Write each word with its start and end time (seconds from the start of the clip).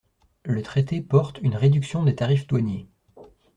Le 0.45 0.63
traité 0.63 0.99
porte 0.99 1.37
une 1.43 1.55
réduction 1.55 2.01
des 2.03 2.15
tarifs 2.15 2.47
douaniers. 2.47 2.87